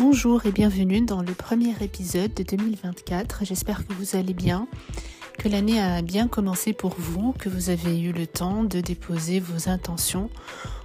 [0.00, 3.44] Bonjour et bienvenue dans le premier épisode de 2024.
[3.44, 4.66] J'espère que vous allez bien,
[5.38, 9.40] que l'année a bien commencé pour vous, que vous avez eu le temps de déposer
[9.40, 10.30] vos intentions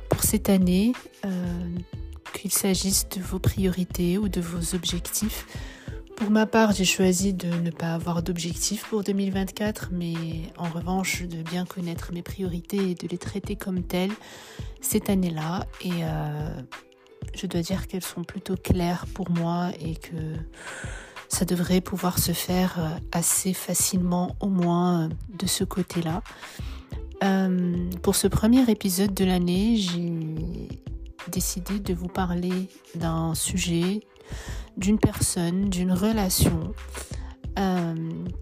[0.10, 0.92] pour cette année,
[1.24, 1.30] euh,
[2.34, 5.48] qu'il s'agisse de vos priorités ou de vos objectifs.
[6.18, 10.14] Pour ma part, j'ai choisi de ne pas avoir d'objectifs pour 2024, mais
[10.58, 14.14] en revanche de bien connaître mes priorités et de les traiter comme telles
[14.82, 15.68] cette année-là.
[15.86, 16.62] Euh,
[17.34, 20.36] je dois dire qu'elles sont plutôt claires pour moi et que
[21.30, 26.22] ça devrait pouvoir se faire euh, assez facilement au moins euh, de ce côté-là.
[28.04, 30.70] pour ce premier épisode de l'année, j'ai
[31.32, 34.02] décidé de vous parler d'un sujet
[34.78, 36.74] d'une personne, d'une relation
[37.58, 37.96] euh,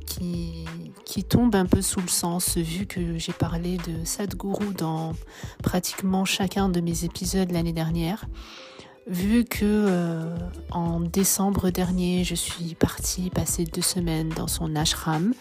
[0.07, 0.65] qui,
[1.05, 5.13] qui tombe un peu sous le sens, vu que j'ai parlé de Sadhguru dans
[5.61, 8.25] pratiquement chacun de mes épisodes l'année dernière.
[9.07, 10.37] Vu que euh,
[10.71, 15.33] en décembre dernier, je suis partie passer deux semaines dans son ashram,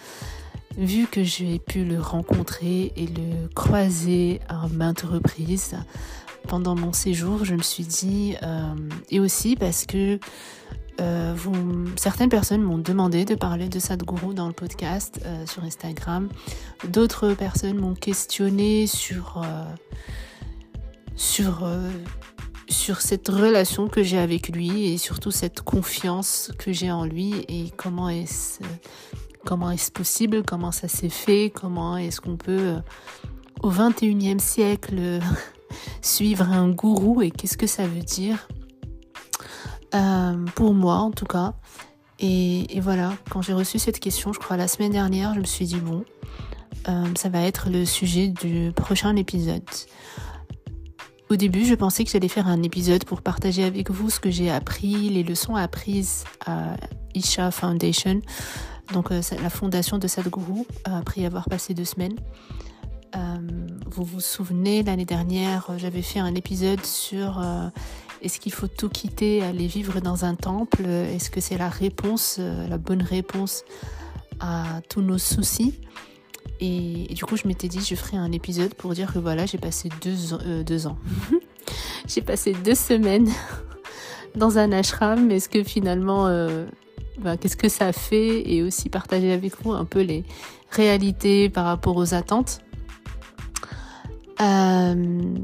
[0.76, 5.76] vu que j'ai pu le rencontrer et le croiser à maintes reprises
[6.48, 8.74] pendant mon séjour, je me suis dit, euh,
[9.10, 10.18] et aussi parce que
[11.00, 11.36] euh,
[11.94, 16.28] certaines personnes m'ont demandé de parler de Sadhguru dans le podcast sur Instagram.
[16.88, 19.40] D'autres personnes m'ont questionné sur,
[21.14, 21.64] sur,
[22.72, 27.44] sur cette relation que j'ai avec lui et surtout cette confiance que j'ai en lui
[27.48, 28.60] et comment est-ce
[29.44, 32.76] comment est-ce possible, comment ça s'est fait, comment est-ce qu'on peut
[33.62, 35.20] au 21e siècle
[36.02, 38.48] suivre un gourou et qu'est-ce que ça veut dire
[39.94, 41.54] euh, pour moi en tout cas.
[42.18, 45.64] Et, voilà, quand j'ai reçu cette question, je crois la semaine dernière, je me suis
[45.64, 46.04] dit bon,
[46.88, 49.62] euh, ça va être le sujet du prochain épisode.
[51.32, 54.30] Au début, je pensais que j'allais faire un épisode pour partager avec vous ce que
[54.30, 56.76] j'ai appris, les leçons apprises à
[57.14, 58.20] Isha Foundation,
[58.92, 62.16] donc euh, la fondation de Sadhguru, après avoir passé deux semaines.
[63.86, 67.42] vous vous souvenez, l'année dernière, j'avais fait un épisode sur
[68.22, 70.86] est-ce qu'il faut tout quitter, aller vivre dans un temple?
[70.86, 73.64] Est-ce que c'est la réponse, euh, la bonne réponse
[74.38, 75.80] à tous nos soucis?
[76.64, 79.58] Et, du coup, je m'étais dit, je ferai un épisode pour dire que voilà, j'ai
[79.58, 80.96] passé deux, euh, ans.
[82.06, 83.28] j'ai passé deux semaines
[84.36, 85.32] dans un ashram.
[85.32, 86.66] Est-ce que finalement, euh,
[87.18, 88.48] ben, qu'est-ce que ça fait?
[88.48, 90.22] Et aussi partager avec vous un peu les
[90.70, 92.60] réalités par rapport aux attentes.
[94.40, 95.34] Euh,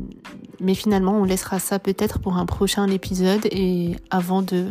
[0.60, 3.44] mais finalement, on laissera ça peut-être pour un prochain épisode.
[3.50, 4.66] Et avant de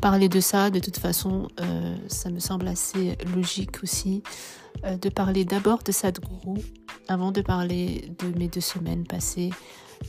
[0.00, 5.08] parler de ça, de toute façon, euh, ça me semble assez logique aussi euh, de
[5.08, 6.60] parler d'abord de Sadhguru
[7.08, 9.50] avant de parler de mes deux semaines passées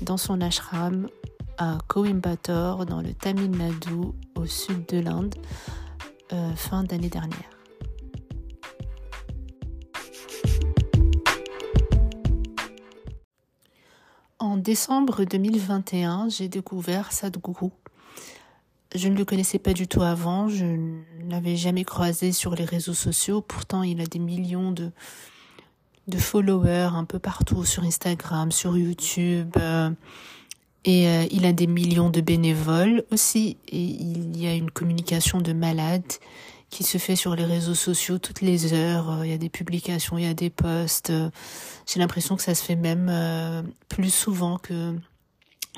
[0.02, 1.07] dans son ashram
[1.57, 5.35] à Coimbatore, dans le Tamil Nadu, au sud de l'Inde,
[6.56, 7.50] fin d'année dernière.
[14.41, 17.72] En décembre 2021, j'ai découvert Sadhguru.
[18.95, 22.66] Je ne le connaissais pas du tout avant, je ne l'avais jamais croisé sur les
[22.66, 24.91] réseaux sociaux, pourtant il a des millions de,
[26.17, 29.91] followers un peu partout sur Instagram, sur YouTube, euh,
[30.85, 35.39] et euh, il a des millions de bénévoles aussi, et il y a une communication
[35.39, 36.11] de malade
[36.71, 39.11] qui se fait sur les réseaux sociaux toutes les heures.
[39.11, 41.13] Euh, il y a des publications, il y a des posts.
[41.85, 43.11] J'ai l'impression que ça se fait même
[43.88, 44.95] plus souvent que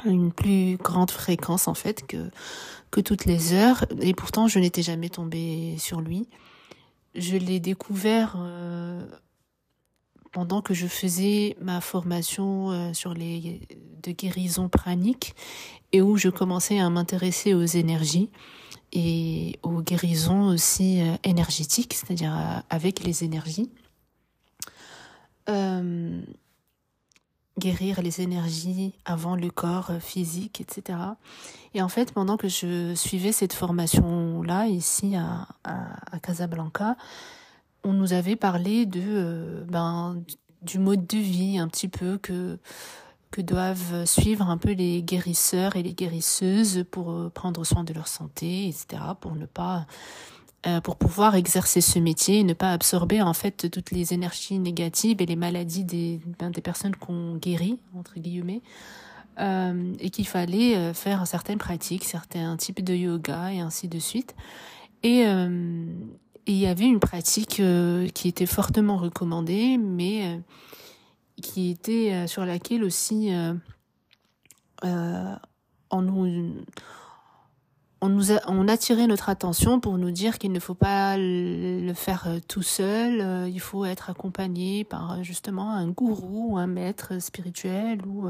[0.06, 2.30] une plus grande fréquence en fait que
[2.92, 3.86] que toutes les heures.
[4.02, 6.28] Et pourtant, je n'étais jamais tombée sur lui.
[7.16, 8.38] Je l'ai découvert
[10.32, 13.62] pendant que je faisais ma formation sur les
[14.04, 15.36] de guérison pranique
[15.92, 18.30] et où je commençais à m'intéresser aux énergies
[18.94, 23.72] et aux guérisons aussi euh, énergétiques, c'est-à-dire euh, avec les énergies.
[25.50, 26.22] Euh,
[27.60, 30.98] guérir les énergies avant le corps physique, etc.
[31.74, 35.48] Et en fait, pendant que je suivais cette formation-là, ici à,
[36.22, 36.96] Casablanca,
[37.84, 40.22] on nous avait parlé de ben
[40.62, 42.60] du mode de vie un petit peu que
[43.32, 47.94] que doivent suivre un peu les guérisseurs et les guérisseuses pour euh, prendre soin de
[47.94, 49.82] leur santé, etc., pour ne pas euh,
[50.84, 55.20] pour pouvoir exercer ce métier et ne pas absorber en fait toutes les énergies négatives
[55.20, 58.62] et les maladies des, ben, des personnes qu'on guérit entre guillemets
[59.40, 63.98] euh, et qu'il fallait euh, faire certaines pratiques, certains types de yoga et ainsi de
[63.98, 64.36] suite.
[65.02, 67.60] Et il y avait une pratique
[68.14, 70.40] qui était fortement recommandée, mais
[71.42, 73.54] qui était euh, sur laquelle aussi euh,
[74.86, 75.36] euh,
[75.90, 76.56] on nous
[78.02, 81.94] on nous a, on attirait notre attention pour nous dire qu'il ne faut pas le
[81.94, 86.58] faire euh, tout seul, euh, il faut être accompagné par euh, justement un gourou ou
[86.58, 88.30] un maître spirituel ou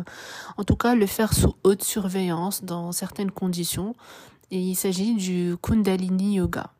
[0.57, 3.95] en tout cas le faire sous haute surveillance dans certaines conditions.
[4.51, 6.71] Et il s'agit du Kundalini Yoga.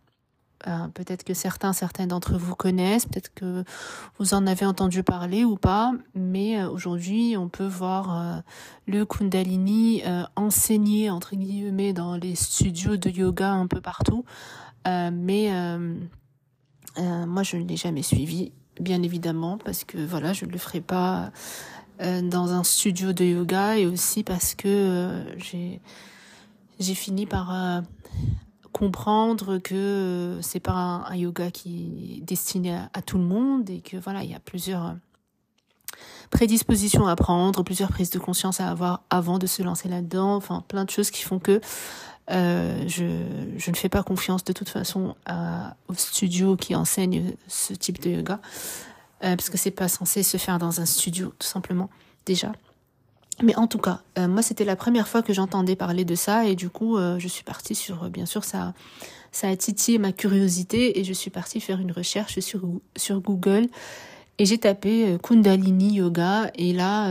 [0.68, 3.64] Euh, peut-être que certains, certains d'entre vous connaissent, peut-être que
[4.20, 8.42] vous en avez entendu parler ou pas, mais euh, aujourd'hui on peut voir euh,
[8.88, 10.04] le Kundalini
[10.36, 14.24] enseigné entre guillemets dans les studios de yoga un peu partout,
[14.86, 15.52] mais
[16.98, 20.82] moi je ne l'ai jamais suivi, bien évidemment, parce que voilà, je ne le ferai
[20.82, 21.32] pas
[22.00, 25.82] dans un studio de yoga et aussi parce que j'ai
[26.80, 27.84] j'ai fini par
[28.72, 33.82] comprendre que euh, c'est pas un, yoga qui est destiné à, tout le monde et
[33.82, 34.94] que voilà, il y a plusieurs euh,
[36.30, 40.64] prédispositions à prendre, plusieurs prises de conscience à avoir avant de se lancer là-dedans, enfin
[40.68, 41.62] plein de choses qui font que
[42.30, 47.74] euh, je, ne fais pas confiance de toute façon à, au studio qui enseigne ce
[47.74, 48.40] type de yoga
[49.20, 51.92] parce que c'est pas censé se faire dans un studio tout simplement
[52.26, 52.54] déjà.
[53.44, 56.46] Mais en tout cas, euh, moi c'était la première fois que j'entendais parler de ça
[56.46, 58.74] et du coup euh, je suis partie sur, euh, bien sûr ça,
[59.32, 62.62] ça a titillé ma curiosité et je suis partie faire une recherche sur,
[62.96, 63.68] sur Google
[64.38, 67.08] et j'ai tapé Kundalini Yoga et là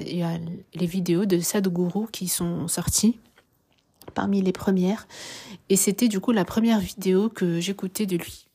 [0.00, 0.38] il y a
[0.74, 3.18] les vidéos de Sadhguru qui sont sorties
[4.14, 5.08] parmi les premières
[5.68, 8.46] et c'était du coup la première vidéo que j'écoutais de lui.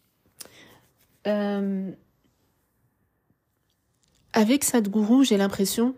[4.33, 5.95] avec Sadhguru j'ai l'impression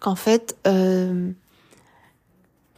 [0.00, 1.30] qu'en fait, euh,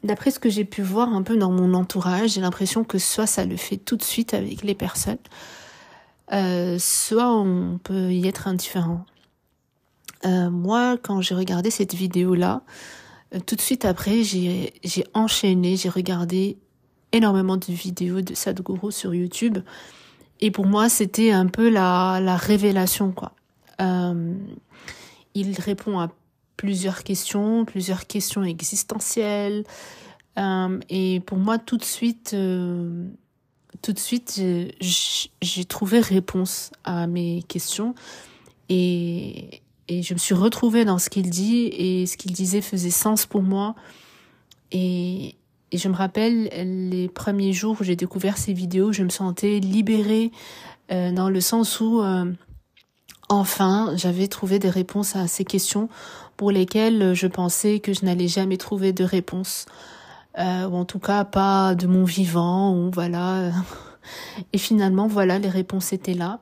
[0.05, 3.27] d'après ce que j'ai pu voir un peu dans mon entourage, j'ai l'impression que soit
[3.27, 5.19] ça le fait tout de suite avec les personnes,
[6.33, 9.05] euh, soit on peut y être indifférent.
[10.27, 12.63] Euh, moi, quand j'ai regardé cette vidéo-là,
[13.47, 14.73] tout de suite après, j'ai
[15.15, 16.59] enchaîné, j'ai regardé
[17.13, 19.59] énormément de vidéos de Sadhguru sur YouTube.
[20.41, 23.33] Et pour moi, c'était un peu la, la révélation, quoi.
[25.35, 26.09] il répond à
[26.59, 29.65] plusieurs questions, plusieurs questions existentielles.
[30.39, 33.07] Euh, et pour moi, tout de suite, euh,
[33.81, 34.43] tout de suite,
[35.41, 37.95] j'ai trouvé réponse à mes questions
[38.69, 42.91] et, et je me suis retrouvée dans ce qu'il dit et ce qu'il disait faisait
[42.91, 43.75] sens pour moi.
[44.71, 45.37] Et,
[45.71, 46.51] et je me rappelle
[46.91, 50.33] les premiers jours où j'ai découvert ces vidéos, je me sentais libérée
[50.91, 52.33] euh, dans le sens où euh,
[53.29, 55.89] enfin j'avais trouvé des réponses à ces questions
[56.39, 59.67] pour lesquels je pensais que je n'allais jamais trouver de réponse,
[60.39, 63.51] euh, ou en tout cas pas de mon vivant, ou voilà.
[64.53, 66.39] Et finalement, voilà, les réponses étaient là.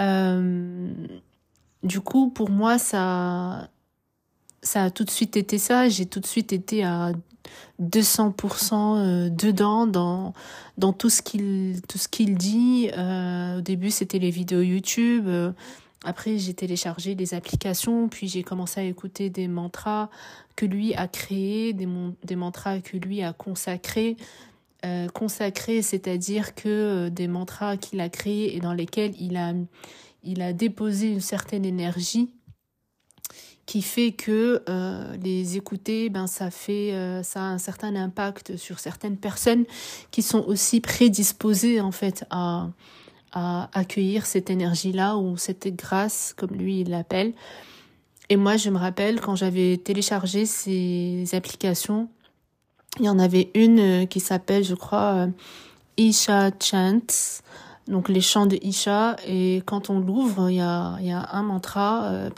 [0.00, 0.92] Euh,
[1.84, 3.68] du coup, pour moi, ça,
[4.62, 5.88] ça a tout de suite été ça.
[5.88, 7.12] J'ai tout de suite été à
[7.80, 10.32] 200% euh, dedans dans
[10.76, 12.90] dans tout ce qu'il tout ce qu'il dit.
[12.98, 15.28] Au début, c'était les vidéos YouTube.
[16.04, 20.10] Après, j'ai téléchargé des applications, puis j'ai commencé à écouter des mantras
[20.54, 24.16] que lui a créés, des, mantras que lui a consacrés.
[24.84, 30.52] Euh, consacrés, c'est-à-dire que euh, des mantras qu'il a créés et dans lesquels il a,
[30.52, 32.28] déposé une certaine énergie
[33.64, 36.92] qui fait que euh, les écouter, ben ça fait,
[37.22, 39.64] ça a un certain impact sur certaines personnes
[40.10, 42.68] qui sont aussi prédisposées en fait à
[43.34, 47.32] à accueillir cette énergie-là ou cette grâce, comme lui il l'appelle.
[48.30, 52.08] Et moi, je me rappelle quand j'avais téléchargé ces applications,
[53.00, 55.26] il y en avait une euh, qui s'appelle, je crois, euh,
[55.96, 57.42] Isha Chants,
[57.88, 59.16] donc les chants de Isha.
[59.26, 62.30] Et quand on l'ouvre, il y a, y a un mantra euh,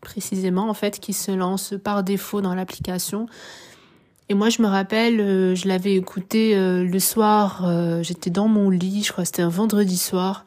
[0.00, 3.26] précisément en fait qui se lance par défaut dans l'application
[4.28, 8.48] et moi, je me rappelle, euh, je l'avais écouté euh, le soir, euh, j'étais dans
[8.48, 10.46] mon lit, je crois que c'était un vendredi soir,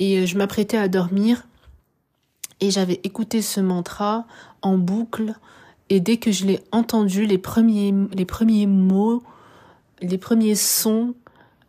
[0.00, 1.46] et je m'apprêtais à dormir,
[2.60, 4.26] et j'avais écouté ce mantra
[4.62, 5.34] en boucle,
[5.90, 9.22] et dès que je l'ai entendu, les premiers, les premiers mots,
[10.02, 11.14] les premiers sons,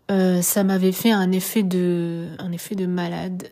[0.10, 3.50] ça m'avait fait un effet de, un effet de malade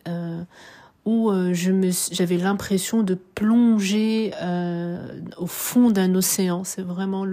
[1.08, 6.66] où euh, j'avais l'impression de plonger euh, au fond d'un océan.
[6.66, 7.26] C'est vraiment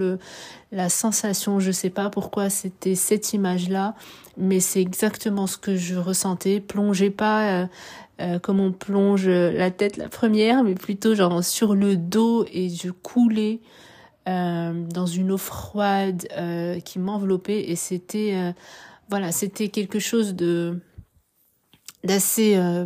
[0.71, 3.93] la sensation je sais pas pourquoi c'était cette image là
[4.37, 6.61] mais c'est exactement ce que je ressentais.
[6.61, 7.67] Plonger pas
[8.21, 12.69] euh, comme on plonge la tête la première mais plutôt genre sur le dos et
[12.69, 13.59] je coulais
[14.25, 16.25] dans une eau froide
[16.85, 17.69] qui m'enveloppait.
[17.69, 18.55] Et c'était
[19.09, 20.79] voilà c'était quelque chose de
[22.05, 22.85] d'assez euh,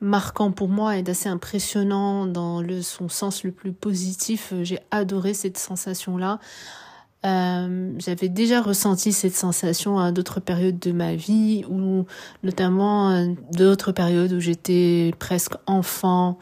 [0.00, 4.50] marquant pour moi et d'assez impressionnant dans le, son sens le plus positif.
[4.52, 6.38] Euh, j'ai adoré cette sensation-là.
[7.22, 12.04] j'avais déjà ressenti cette sensation à d'autres périodes de ma vie, ou
[12.42, 16.38] notamment d'autres périodes où j'étais presque enfant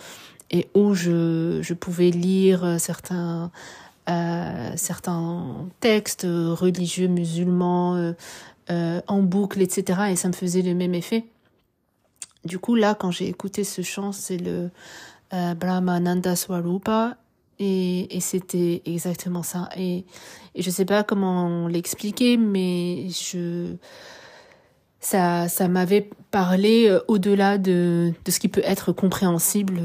[0.50, 3.52] et où je, je pouvais lire certains
[4.11, 8.12] euh, certains textes religieux musulmans euh,
[8.71, 10.00] euh, en boucle, etc.
[10.11, 11.25] Et ça me faisait le même effet.
[12.45, 14.71] Du coup, là, quand j'ai écouté ce chant, c'est le
[15.33, 17.17] euh, Brahmananda Swarupa.
[17.59, 19.69] Et, c'était exactement ça.
[19.77, 20.05] Et,
[20.57, 23.77] et je sais pas comment l'expliquer, mais je
[24.99, 29.81] ça, ça m'avait parlé au-delà de, de ce qui peut être compréhensible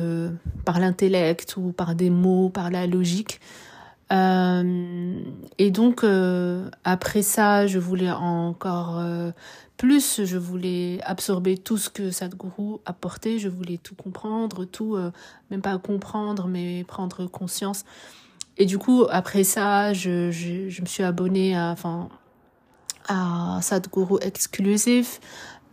[0.65, 3.39] par l'intellect ou par des mots, par la logique.
[4.11, 5.19] Euh,
[5.57, 9.31] et donc euh, après ça, je voulais encore euh,
[9.77, 15.11] plus, je voulais absorber tout ce que Sadhguru apportait, je voulais tout comprendre, tout, euh,
[15.51, 17.85] même pas comprendre, mais prendre conscience.
[18.57, 22.09] Et du coup, après ça, je, je, je me suis abonnée à, enfin,
[23.07, 25.19] à Sadhguru Exclusif,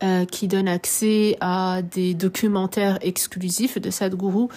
[0.03, 4.49] euh, qui donne accès à des documentaires exclusifs de Sadhguru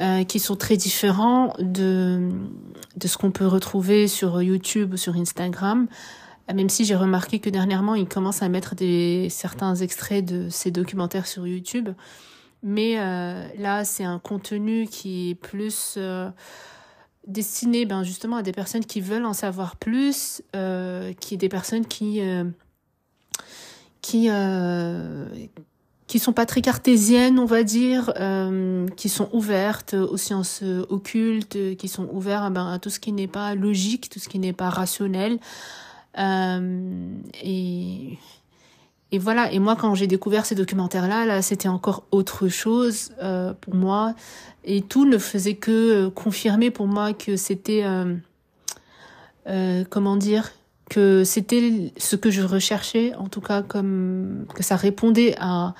[0.00, 2.28] euh, qui sont très différents de,
[2.96, 5.86] de ce qu'on peut retrouver sur YouTube ou sur Instagram.
[6.52, 10.70] Même si j'ai remarqué que dernièrement, il commence à mettre des, certains extraits de ces
[10.70, 11.90] documentaires sur YouTube.
[12.62, 16.28] Mais euh, là, c'est un contenu qui est plus euh,
[17.26, 21.86] destiné ben, justement à des personnes qui veulent en savoir plus, euh, qui des personnes
[21.86, 22.44] qui euh,
[24.02, 24.28] qui
[26.06, 28.12] qui sont pas très cartésiennes, on va dire,
[28.96, 33.28] qui sont ouvertes aux sciences occultes, qui sont ouvertes ben, à tout ce qui n'est
[33.28, 35.38] pas logique, tout ce qui n'est pas rationnel.
[36.18, 38.18] Euh, et
[39.18, 39.52] voilà.
[39.52, 44.14] Et moi, quand j'ai découvert ces documentaires-là, là, c'était encore autre chose euh, pour moi.
[44.64, 48.14] Et tout ne faisait que confirmer pour moi que c'était, euh,
[49.48, 50.52] euh, comment dire,
[50.88, 55.74] que c'était ce que je recherchais, en tout cas comme que ça répondait à,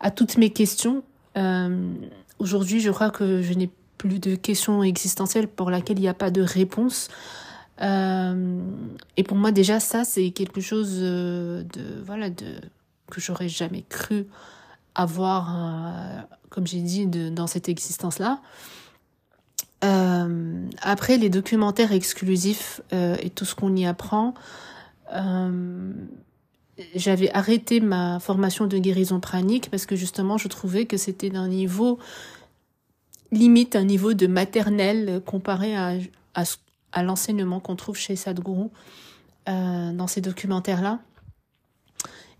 [0.00, 1.02] à toutes mes questions.
[1.36, 1.92] Euh,
[2.38, 6.14] Aujourd'hui, je crois que je n'ai plus de questions existentielles pour lesquelles il n'y a
[6.14, 7.08] pas de réponse.
[7.82, 8.60] Euh,
[9.16, 11.66] et pour moi, déjà, ça, c'est quelque chose de,
[12.04, 12.60] voilà, de,
[13.10, 14.26] que j'aurais jamais cru
[14.94, 18.40] avoir, euh, comme j'ai dit, de, dans cette existence-là.
[19.84, 24.34] Euh, après, les documentaires exclusifs euh, et tout ce qu'on y apprend,
[25.14, 25.92] euh,
[26.94, 31.48] j'avais arrêté ma formation de guérison pranique parce que justement, je trouvais que c'était d'un
[31.48, 31.98] niveau
[33.32, 35.94] limite un niveau de maternelle comparé à,
[36.34, 36.44] à,
[36.96, 38.68] à l'enseignement qu'on trouve chez Sadhguru
[39.48, 40.98] euh, dans ces documentaires-là.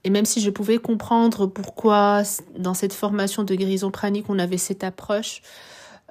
[0.03, 2.23] Et même si je pouvais comprendre pourquoi
[2.59, 5.43] dans cette formation de guérison pranique on avait cette approche,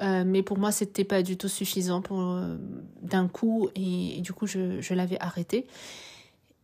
[0.02, 2.58] euh, mais pour moi, c'était pas du tout suffisant pour euh,
[3.02, 5.66] d'un coup, et, et, du coup, je, je l'avais arrêté.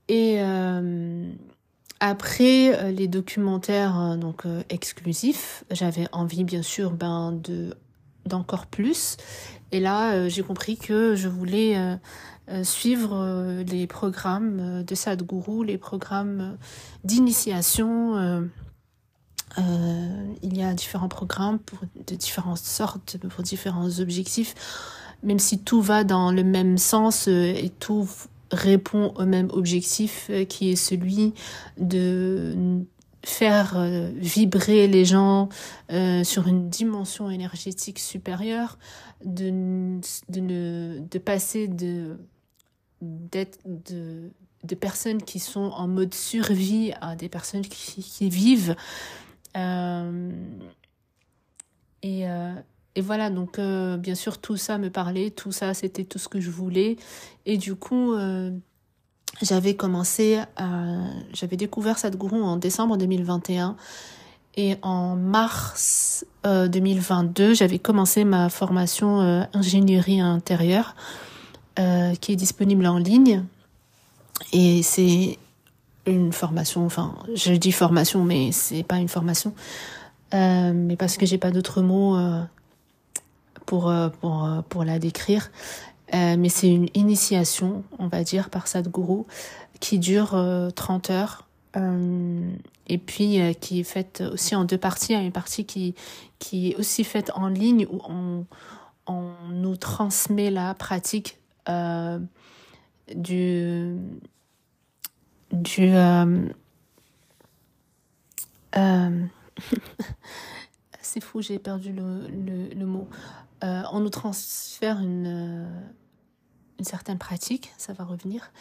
[0.07, 0.39] Et
[2.01, 7.77] après les documentaires donc exclusifs, j'avais envie bien sûr ben de
[8.25, 9.17] d'encore plus.
[9.71, 11.77] Et là, j'ai compris que je voulais
[12.63, 16.57] suivre les programmes de Sadhguru, les programmes
[17.03, 18.49] d'initiation
[19.57, 24.55] euh, il y a différents programmes pour de différentes sortes, pour différents objectifs,
[25.23, 28.07] même si tout va dans le même sens euh, et tout
[28.51, 31.33] répond au même objectif euh, qui est celui
[31.77, 32.83] de
[33.23, 35.49] faire euh, vibrer les gens
[35.91, 38.77] euh, sur une dimension énergétique supérieure,
[39.23, 39.99] de,
[40.29, 42.17] de, de passer de
[43.01, 44.31] d'être de,
[44.63, 48.75] de personnes qui sont en mode survie à des personnes qui, qui vivent
[49.57, 50.31] euh,
[52.03, 52.25] et,
[52.95, 56.39] et voilà, donc bien sûr tout ça me parlait, tout ça c'était tout ce que
[56.39, 56.95] je voulais.
[57.45, 58.15] Et du coup,
[59.41, 60.69] j'avais commencé à...
[61.33, 63.75] J'avais découvert Sadhguru en décembre 2021.
[64.57, 70.95] Et en mars euh, 2022, j'avais commencé ma formation euh, ingénierie intérieure
[71.79, 73.45] euh, qui est disponible en ligne.
[74.51, 75.37] Et c'est
[76.05, 79.53] une formation, enfin, je dis formation, mais c'est pas une formation,
[80.33, 82.41] euh, mais parce que j'ai pas d'autres mots euh,
[83.65, 85.51] pour, euh, pour, euh, pour la décrire.
[86.13, 89.23] Euh, mais c'est une initiation, on va dire, par Sadhguru,
[89.79, 90.35] qui dure
[90.75, 91.47] 30 heures.
[92.87, 95.15] et puis qui est faite aussi en deux parties.
[95.15, 95.95] A une partie qui,
[96.39, 98.45] qui est aussi faite en ligne où on,
[99.07, 101.39] on nous transmet la pratique
[103.15, 103.97] du
[105.51, 106.47] du euh,
[108.77, 109.25] euh,
[111.01, 112.27] c'est fou j'ai perdu le,
[112.73, 113.07] le, mot
[113.63, 115.67] euh, on nous transfère une
[116.81, 118.51] une certaine pratique, ça va revenir.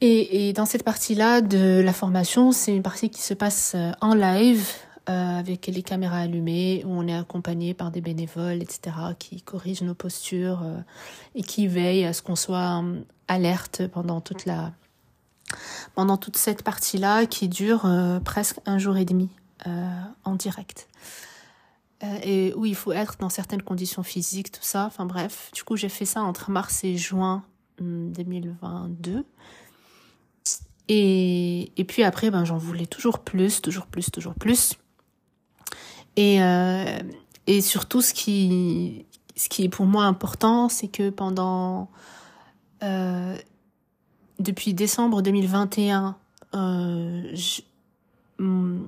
[0.00, 4.64] Et, dans cette partie-là de la formation, c'est une partie qui se passe en live,
[5.08, 9.82] euh, avec les caméras allumées, où on est accompagné par des bénévoles, etc., qui corrigent
[9.82, 10.76] nos postures euh,
[11.34, 14.72] et qui veillent à ce qu'on soit euh, alerte pendant toute la
[15.94, 17.88] pendant toute cette partie-là qui dure
[18.22, 19.30] presque un jour et demi
[20.24, 20.88] en direct.
[22.22, 24.86] Et où il faut être dans certaines conditions physiques, tout ça.
[24.86, 27.44] Enfin bref, du coup j'ai fait ça entre mars et juin
[27.80, 29.16] 2022.
[29.16, 29.22] Hmm,
[30.88, 34.74] et, et puis après, ben, j'en voulais toujours plus, toujours plus, toujours plus.
[36.16, 36.98] Et, euh,
[37.46, 39.04] et surtout, ce qui,
[39.36, 41.90] ce qui est pour moi important, c'est que pendant.
[42.82, 43.36] Euh,
[44.38, 46.16] depuis décembre 2021,
[46.54, 47.60] euh, je,
[48.38, 48.86] mm,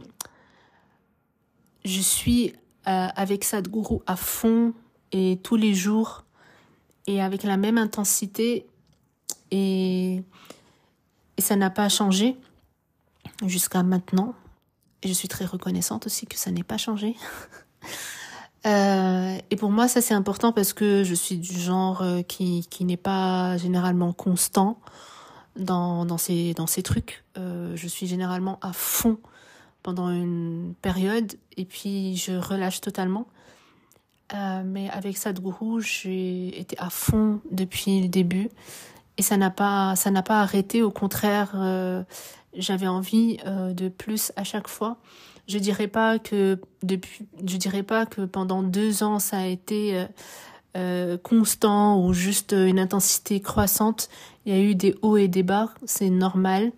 [1.84, 2.54] je suis
[2.88, 4.72] euh, avec Sadhguru à fond
[5.12, 6.24] et tous les jours
[7.06, 8.66] et avec la même intensité
[9.50, 10.22] et,
[11.36, 12.36] et ça n'a pas changé
[13.46, 14.34] jusqu'à maintenant.
[15.02, 17.16] Et je suis très reconnaissante aussi que ça n'ait pas changé.
[18.66, 22.66] euh, et pour moi, ça c'est important parce que je suis du genre euh, qui,
[22.70, 24.78] qui n'est pas généralement constant
[25.56, 27.24] dans, dans, ces, dans ces trucs.
[27.36, 29.18] Je suis généralement à fond
[29.82, 33.26] pendant une période et puis je relâche totalement.
[34.34, 38.48] Euh, mais avec Sadhguru, j'ai été à fond depuis le début
[39.18, 40.82] et ça n'a pas ça n'a pas arrêté.
[40.82, 42.02] Au contraire, euh,
[42.54, 44.98] j'avais envie euh, de plus à chaque fois.
[45.48, 50.06] Je dirais pas que depuis, je dirais pas que pendant deux ans ça a été
[51.24, 54.08] constant ou juste une intensité croissante.
[54.46, 56.70] Il y a eu des hauts et des bas, c'est normal.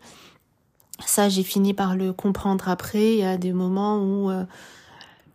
[1.05, 3.15] Ça, j'ai fini par le comprendre après.
[3.15, 4.31] Il y a des moments où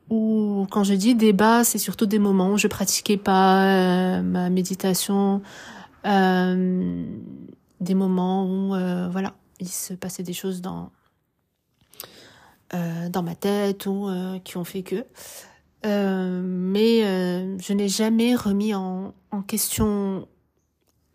[0.09, 4.49] où quand je dis des bas, c'est surtout des moments où je pratiquais pas ma
[4.49, 5.41] méditation,
[6.03, 8.69] des moments où
[9.11, 10.91] voilà il se passait des choses dans,
[12.73, 15.05] euh, dans ma tête ou euh, qui ont fait que.
[15.85, 17.01] Euh, mais
[17.59, 19.13] je n'ai jamais remis en
[19.47, 20.27] question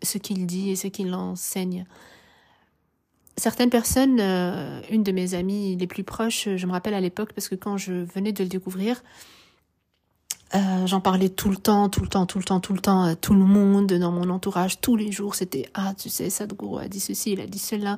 [0.01, 1.85] ce qu'il dit et ce qu'il enseigne.
[3.35, 4.19] Certaines personnes,
[4.91, 7.77] une de mes amies les plus proches, je me rappelle à l'époque, parce que quand
[7.77, 9.01] je venais de le découvrir,
[10.55, 13.01] euh, j'en parlais tout le temps, tout le temps, tout le temps, tout le temps
[13.03, 14.79] à tout le monde dans mon entourage.
[14.81, 17.97] Tous les jours, c'était ah tu sais Sadhguru a dit ceci, il a dit cela.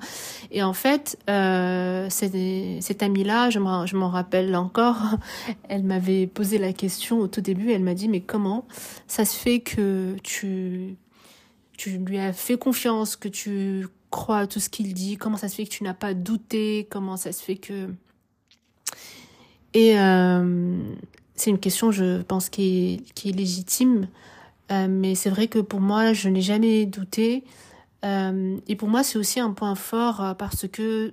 [0.51, 5.01] Et en fait, euh, cette amie-là, je m'en rappelle encore,
[5.69, 7.71] elle m'avait posé la question au tout début.
[7.71, 8.65] Elle m'a dit mais comment
[9.07, 10.95] ça se fait que tu
[11.77, 15.49] tu lui as fait confiance, que tu crois à tout ce qu'il dit Comment ça
[15.49, 17.89] se fait que tu n'as pas douté Comment ça se fait que
[19.75, 20.77] et euh,
[21.35, 24.07] c'est une question, je pense, qui est, qui est légitime.
[24.71, 27.43] Euh, mais c'est vrai que pour moi, je n'ai jamais douté.
[28.05, 31.11] Euh, et pour moi, c'est aussi un point fort parce que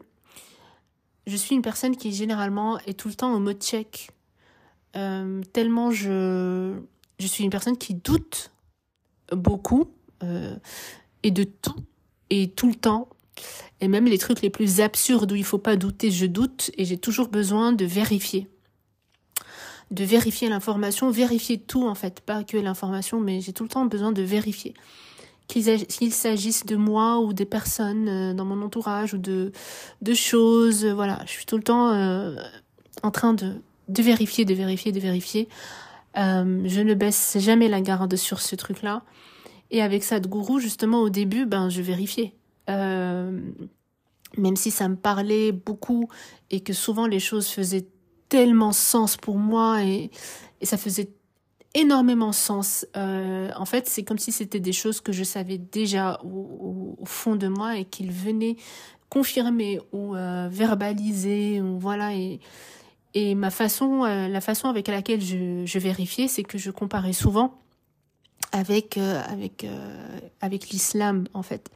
[1.26, 4.10] je suis une personne qui généralement est tout le temps au mode check.
[4.92, 6.74] Tellement je,
[7.18, 8.52] je suis une personne qui doute
[9.32, 9.88] beaucoup
[11.22, 11.82] et de tout
[12.32, 13.08] et tout le temps.
[13.80, 16.84] Et même les trucs les plus absurdes où il faut pas douter, je doute et
[16.84, 18.48] j'ai toujours besoin de vérifier
[19.90, 23.84] de vérifier l'information, vérifier tout en fait, pas que l'information, mais j'ai tout le temps
[23.84, 24.72] besoin de vérifier.
[25.48, 29.52] Qu'il s'agisse de moi ou des personnes euh, dans mon entourage ou de,
[30.00, 32.34] de choses, euh, voilà, je suis tout le temps euh,
[33.02, 35.48] en train de, de vérifier, de vérifier, de vérifier.
[36.16, 39.02] je ne baisse jamais la garde sur ce truc-là.
[39.72, 42.34] Et avec Sadhguru, justement, au début, ben, je vérifiais.
[42.68, 46.08] même si ça me parlait beaucoup
[46.50, 47.86] et que souvent les choses faisaient
[48.32, 50.10] tellement sens pour moi et,
[50.62, 51.10] ça faisait
[51.74, 52.86] énormément sens.
[52.96, 57.36] Euh, en fait, c'est comme si c'était des choses que je savais déjà au, fond
[57.36, 58.56] de moi et qu'ils venaient
[59.10, 65.78] confirmer ou euh, verbaliser ou voilà et ma façon euh, la façon avec laquelle je
[65.78, 67.61] vérifiais c'est que je comparais souvent
[68.52, 71.70] avec euh, avec euh, avec l'islam en fait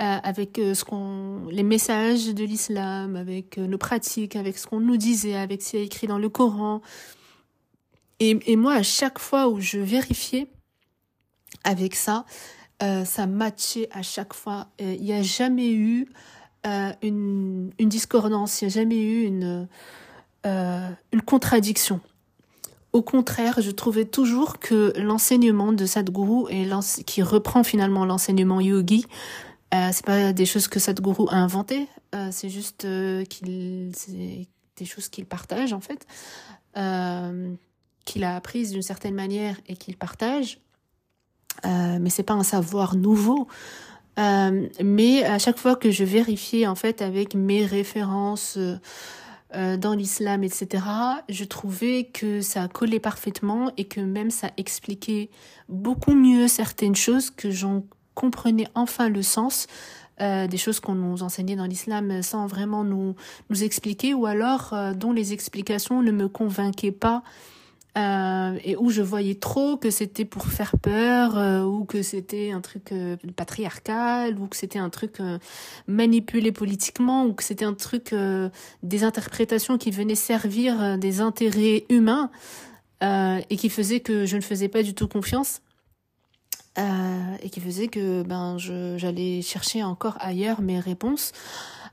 [0.00, 4.96] euh, avec ce qu'on, les messages de l'islam, avec nos pratiques, avec ce qu'on nous
[4.96, 6.80] disait, avec ce qui est écrit dans le Coran.
[8.18, 10.48] Et, et moi, à chaque fois où je vérifiais
[11.62, 12.24] avec ça,
[12.80, 14.66] ça matchait à chaque fois.
[14.80, 16.08] Il n'y a jamais eu
[16.64, 19.68] une, une, discordance, il n'y a jamais eu une,
[20.44, 22.00] une contradiction.
[22.94, 26.66] Au contraire, je trouvais toujours que l'enseignement de Sadhguru, et
[27.04, 29.04] qui reprend finalement l'enseignement yogi,
[29.74, 33.90] euh, c'est pas des choses que Sadhguru a inventées, euh, c'est juste euh, qu'il,
[34.76, 36.06] des choses qu'il partage en fait,
[36.76, 37.52] euh,
[38.04, 40.60] qu'il a apprises d'une certaine manière et qu'il partage.
[41.64, 43.48] Mais c'est pas un savoir nouveau.
[44.18, 48.58] Mais à chaque fois que je vérifiais en fait avec mes références
[49.52, 50.84] dans l'islam, etc.,
[51.28, 55.30] je trouvais que ça collait parfaitement et que même ça expliquait
[55.68, 59.68] beaucoup mieux certaines choses que j'en comprenais enfin le sens.
[60.18, 63.14] des choses qu'on nous enseignait dans l'islam sans vraiment nous,
[63.48, 67.22] nous expliquer ou alors dont les explications ne me convainquaient pas
[67.96, 72.50] euh, et où je voyais trop que c'était pour faire peur euh, ou que c'était
[72.50, 75.18] un truc euh, patriarcal ou que c'était un truc
[75.86, 78.12] manipulé politiquement ou que c'était un truc
[78.82, 82.30] des interprétations qui venaient servir des intérêts humains
[83.02, 85.60] et qui faisait que je ne faisais pas du tout confiance.
[86.76, 91.32] Et qui faisait que ben j'allais chercher encore ailleurs mes réponses.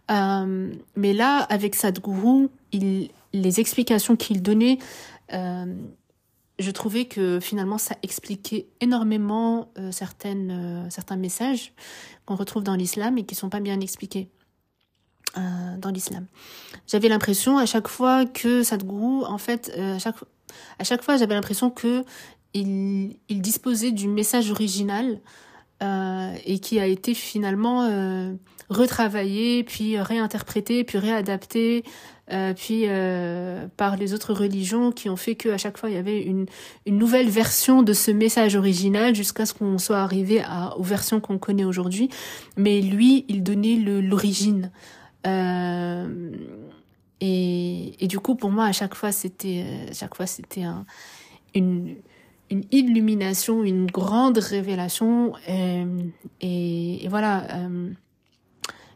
[0.09, 4.77] Mais là avec Sadhguru il les explications qu'il donnait
[6.61, 11.73] je trouvais que finalement ça expliquait énormément euh, euh, certains messages
[12.25, 14.29] qu'on retrouve dans l'islam et qui sont pas bien expliqués
[15.33, 16.25] dans l'islam.
[16.87, 20.17] J'avais l'impression à chaque fois que Sadhguru, en fait, à chaque,
[20.77, 22.03] à chaque fois j'avais l'impression que
[22.53, 25.21] il, il, disposait du message original
[25.81, 27.87] et qui a été finalement
[28.67, 31.85] retravaillé, puis réinterprété, puis réadapté
[32.31, 35.99] euh, puis euh, par les autres religions qui ont fait qu'à chaque fois il y
[35.99, 36.45] avait une,
[36.85, 41.19] une nouvelle version de ce message original jusqu'à ce qu'on soit arrivé à, aux versions
[41.19, 42.09] qu'on connaît aujourd'hui.
[42.57, 44.71] Mais lui, il donnait l'origine.
[45.27, 46.31] Euh,
[47.19, 50.85] et, et, du coup, pour moi, à chaque fois, c'était, à chaque fois, c'était un,
[51.53, 51.95] une,
[52.49, 55.33] une illumination, une grande révélation.
[55.47, 55.83] Et,
[56.41, 57.45] et, et voilà.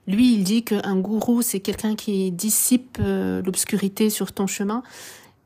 [0.08, 4.84] Lui, il dit qu'un gourou, c'est quelqu'un qui dissipe euh, l'obscurité sur ton chemin.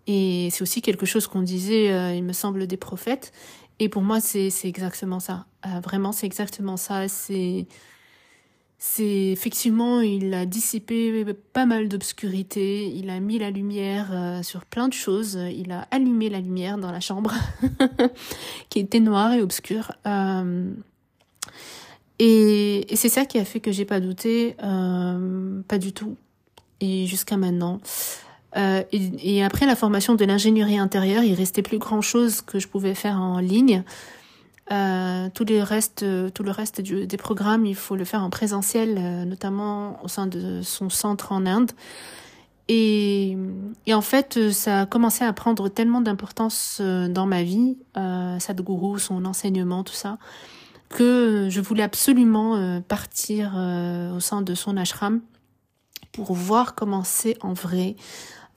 [0.08, 3.32] Et c'est aussi quelque chose qu'on disait, euh, il me semble, des prophètes.
[3.80, 5.45] Et pour moi, c'est exactement ça.
[5.65, 7.08] Euh, vraiment, c'est exactement ça.
[7.08, 7.67] C'est
[9.00, 14.93] effectivement, il a dissipé pas mal d'obscurité, il a mis la lumière sur plein de
[14.93, 17.34] choses, il a allumé la lumière dans la chambre
[18.69, 19.91] qui était noire et obscure.
[22.20, 26.18] Et, c'est ça qui a fait que j'ai pas douté, euh, pas du tout,
[26.82, 27.80] et jusqu'à maintenant.
[28.58, 32.68] Euh, et, après la formation de l'ingénierie intérieure, il restait plus grand chose que je
[32.68, 33.84] pouvais faire en ligne.
[34.72, 39.26] Euh, tout, les restes, tout le reste des programmes, il faut le faire en présentiel,
[39.26, 41.72] notamment au sein de son centre en Inde.
[42.68, 43.36] Et,
[43.92, 49.84] en fait, ça a commencé à prendre tellement d'importance dans ma vie, Sadhguru, son enseignement,
[49.84, 50.20] tout ça,
[50.89, 55.21] que je voulais absolument euh, partir euh, au sein de son ashram
[56.12, 57.95] pour voir comment c'est en vrai,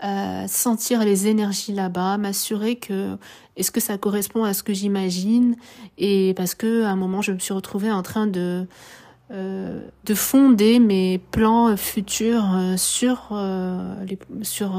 [0.02, 3.16] euh, sentir les énergies là-bas, m'assurer que
[3.56, 5.56] est-ce que ça correspond à ce que j'imagine
[5.98, 8.66] et parce que à un moment je me suis retrouvée en train de
[9.30, 13.34] de fonder mes plans futurs sur
[14.06, 14.74] les sur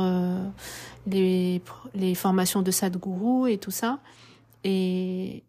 [1.07, 1.59] les
[1.95, 3.97] les formations de Sadhguru et tout ça.
[4.63, 5.41] Et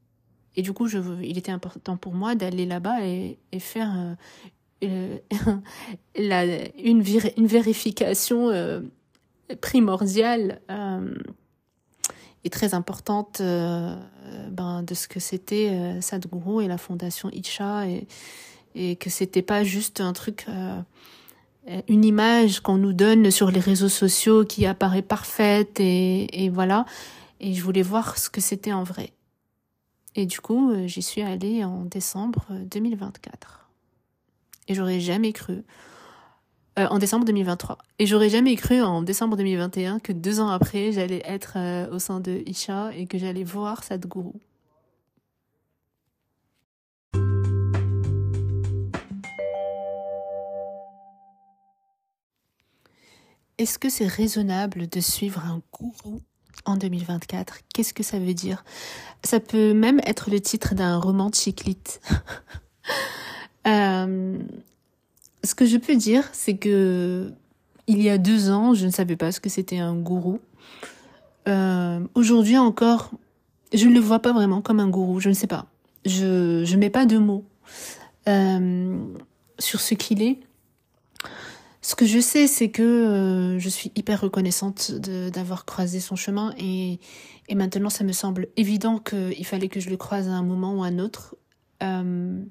[0.56, 4.16] et du coup, je, il était important pour moi d'aller là-bas et, et, faire
[4.84, 5.18] euh,
[6.16, 6.44] la,
[6.78, 8.80] une, vérification euh,
[9.60, 11.14] primordiale euh,
[12.44, 13.96] et très importante euh,
[14.50, 18.06] ben, de ce que c'était euh, Sadhguru et la fondation Icha et,
[18.74, 20.46] et que c'était pas juste un truc
[21.88, 26.84] une image qu'on nous donne sur les réseaux sociaux qui apparaît parfaite et, et voilà.
[27.40, 29.12] Et je voulais voir ce que c'était en vrai.
[30.16, 33.60] Et du coup, euh, j'y suis allée en décembre 2024.
[33.60, 35.64] Euh, Et j'aurais jamais cru.
[36.78, 37.78] Euh, en décembre 2023.
[37.98, 41.56] Et j'aurais jamais cru en décembre 2021 que deux ans après, j'allais être
[41.92, 44.32] au sein de Isha et que j'allais voir Sadhguru.
[53.56, 56.20] Est-ce que c'est raisonnable de suivre un gourou
[56.64, 57.58] en 2024.
[57.72, 58.64] Qu'est-ce que ça veut dire?
[59.22, 62.00] Ça peut même être le titre d'un roman de chiclite.
[63.66, 64.38] euh,
[65.42, 67.32] ce que je peux dire, c'est que
[67.86, 70.40] il y a deux ans, je ne savais pas ce que c'était un gourou.
[71.48, 73.10] Euh, Aujourd'hui encore,
[73.74, 75.20] je ne le vois pas vraiment comme un gourou.
[75.20, 75.66] Je ne sais pas.
[76.06, 77.44] Je je mets pas de mots
[78.28, 78.96] euh,
[79.58, 80.38] sur ce qu'il est.
[81.84, 86.54] Ce que je sais, c'est que euh, je suis hyper reconnaissante d'avoir croisé son chemin
[86.56, 86.98] et,
[87.54, 90.82] maintenant ça me semble évident qu'il fallait que je le croise à un moment ou
[90.82, 91.36] à un autre.
[91.82, 92.42] Euh,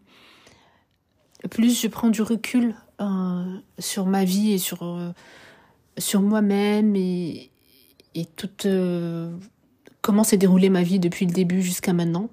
[1.50, 4.96] plus je prends du recul euh, sur ma vie et sur,
[5.98, 7.50] sur moi-même et,
[8.14, 8.68] et toute
[10.04, 12.30] comment s'est déroulée ma vie depuis le début jusqu'à maintenant.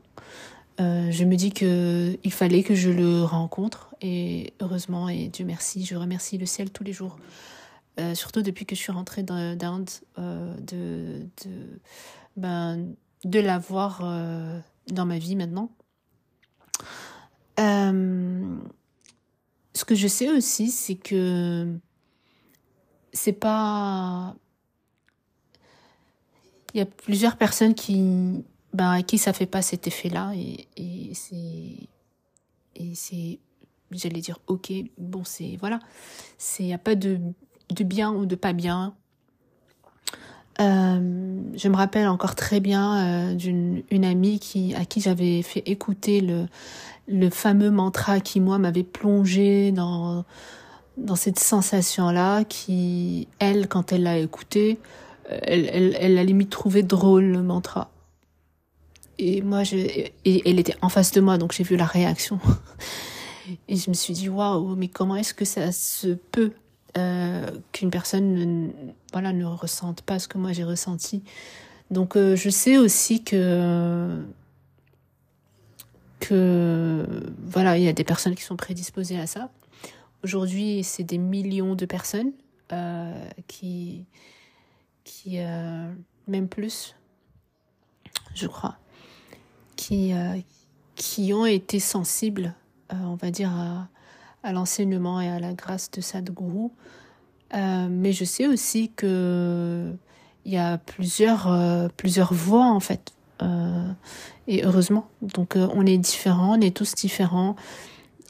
[0.78, 5.85] Je me dis que il fallait que je le rencontre et heureusement et Dieu merci,
[5.85, 7.18] je remercie le ciel tous les jours.
[8.14, 11.80] surtout depuis que je suis rentrée d'Inde, de, de,
[12.37, 14.00] ben, de l'avoir
[14.88, 15.70] dans ma vie maintenant.
[17.59, 18.56] Euh,
[19.74, 21.74] ce que je sais aussi, c'est que
[23.12, 24.35] c'est pas.
[26.72, 30.68] Il y a plusieurs personnes qui, ben, à qui ça fait pas cet effet-là et,
[30.76, 31.88] et c'est
[32.76, 33.38] et c'est
[33.90, 35.80] j'allais dire ok bon c'est voilà.
[36.38, 37.18] C'est y a pas de
[37.70, 38.94] de bien ou de pas bien.
[40.61, 45.42] Euh, je me rappelle encore très bien euh, d'une une amie qui à qui j'avais
[45.42, 46.46] fait écouter le
[47.09, 50.24] le fameux mantra qui moi m'avait plongé dans
[50.98, 54.78] dans cette sensation là qui elle quand elle l'a écouté
[55.30, 57.90] euh, elle, elle, elle a limite trouvé drôle le mantra
[59.20, 59.76] et moi je
[60.24, 62.40] elle était en face de moi donc j'ai vu la réaction
[63.68, 66.52] et je me suis dit waouh mais comment est-ce que ça se peut
[66.98, 68.70] euh, qu'une personne ne,
[69.12, 71.22] voilà, ne ressente pas ce que moi j'ai ressenti?
[71.90, 74.20] Donc euh, je sais aussi que
[76.18, 77.06] que
[77.44, 79.50] voilà, il y a des personnes qui sont prédisposées à ça.
[80.24, 82.33] Aujourd'hui, c'est des millions de personnes
[82.72, 84.04] euh, qui
[85.04, 85.38] qui
[86.26, 86.96] même plus,
[88.35, 88.78] je crois,
[89.81, 90.12] qui
[90.97, 92.55] qui ont été sensibles,
[92.93, 93.51] on va dire
[94.43, 96.71] à l'enseignement et à la grâce de Sadhguru.
[97.55, 99.93] Euh, mais je sais aussi que
[100.45, 103.12] il y a plusieurs euh, plusieurs voies en fait
[103.43, 103.90] euh,
[104.47, 107.57] et heureusement donc euh, on est différents on est tous différents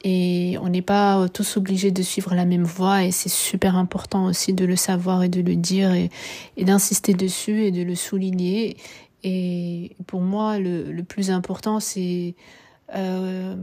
[0.03, 4.25] et on n'est pas tous obligés de suivre la même voie et c'est super important
[4.25, 6.09] aussi de le savoir et de le dire et
[6.57, 8.75] d'insister dessus et de le souligner
[9.23, 12.35] et pour moi le, plus important c'est
[12.95, 13.55] euh,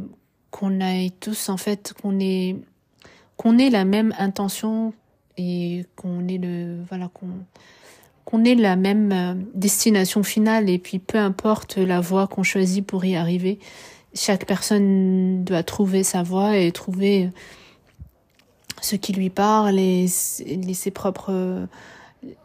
[0.50, 2.56] qu'on ait tous en fait qu'on ait
[3.58, 4.92] ait la même intention
[5.36, 6.40] et qu'on ait
[6.88, 7.08] voilà
[8.44, 10.68] ait la même euh, destination finale.
[10.68, 13.58] Et puis peu importe la voie qu'on choisit pour y arriver
[14.14, 17.30] chaque personne doit trouver sa voie et trouver
[18.80, 20.06] ce qui lui parle et,
[20.46, 21.66] et ses propres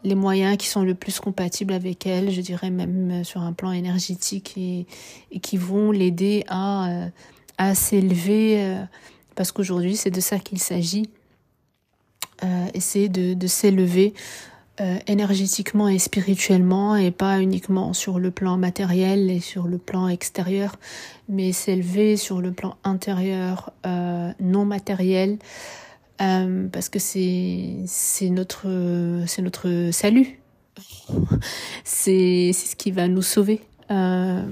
[0.04, 3.72] les moyens qui sont le plus compatibles avec elle, je dirais même sur un plan
[3.72, 4.86] énergétique et,
[5.32, 7.08] et qui vont l'aider à euh,
[7.58, 8.84] à s'élever, euh,
[9.36, 11.10] parce qu'aujourd'hui c'est de ça qu'il s'agit,
[12.44, 14.14] euh, essayer de, de s'élever
[14.82, 20.08] euh, énergétiquement et spirituellement et pas uniquement sur le plan matériel et sur le plan
[20.08, 20.78] extérieur,
[21.30, 25.38] mais s'élever sur le plan intérieur, euh, non matériel,
[26.22, 28.68] euh, parce que c'est c'est notre
[29.26, 30.40] c'est notre salut,
[31.84, 33.62] c'est c'est ce qui va nous sauver.
[33.92, 34.46] Euh,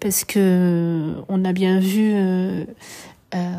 [0.00, 2.64] parce que on a bien vu euh,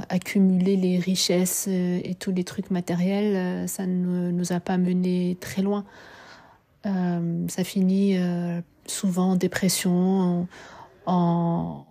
[0.10, 5.62] accumuler les richesses et tous les trucs matériels, ça ne nous a pas mené très
[5.62, 5.86] loin.
[6.84, 8.16] Ça finit
[8.86, 10.48] souvent en dépression,
[11.08, 11.86] en, en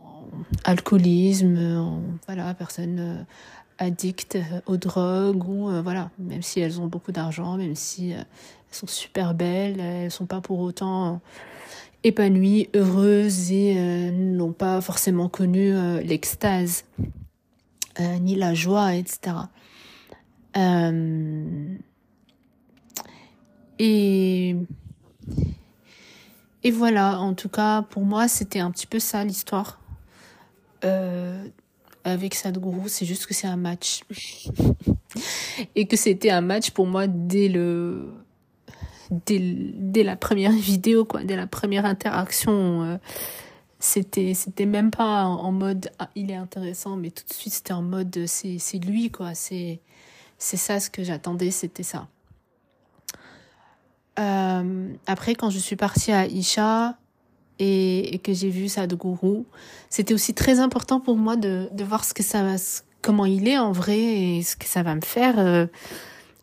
[0.64, 3.26] alcoolisme, en, voilà, personne
[3.78, 8.26] addictes aux drogues ou voilà, même si elles ont beaucoup d'argent, même si elles
[8.70, 11.20] sont super belles, elles sont pas pour autant
[12.04, 16.84] épanouies, heureuses et euh, n'ont pas forcément connu euh, l'extase,
[17.98, 19.36] euh, ni la joie, etc.
[20.56, 21.76] Euh,
[23.78, 24.54] et,
[26.62, 29.80] et voilà, en tout cas, pour moi, c'était un petit peu ça l'histoire.
[30.84, 31.48] Euh,
[32.04, 34.02] avec Sadhguru, c'est juste que c'est un match.
[35.74, 38.12] et que c'était un match pour moi dès le
[39.10, 42.82] dès, dès la première vidéo, quoi, dès la première interaction.
[42.82, 42.96] Euh,
[43.78, 47.74] c'était c'était même pas en, mode ah, il est intéressant, mais tout de suite c'était
[47.74, 49.34] en mode c'est c'est lui quoi.
[49.34, 49.80] C'est
[50.38, 52.08] c'est ça ce que j'attendais, c'était ça.
[54.18, 56.96] Euh, après, quand je suis partie à Isha
[57.58, 59.44] et, que j'ai vu Sadhguru,
[59.90, 62.56] c'était aussi très important pour moi de, de voir ce que ça,
[63.02, 65.38] comment il est en vrai et ce que ça va me faire.
[65.38, 65.66] Euh,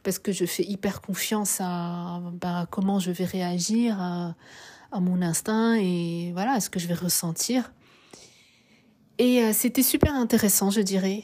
[0.03, 4.35] parce que je fais hyper confiance à bah, comment je vais réagir, à,
[4.91, 7.71] à, mon instinct et voilà, à ce que je vais ressentir.
[9.17, 11.23] Et euh, c'était super intéressant, je dirais,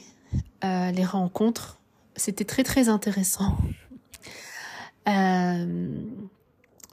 [0.64, 1.80] euh, les rencontres.
[2.14, 3.56] C'était très très intéressant.
[5.06, 5.88] Euh,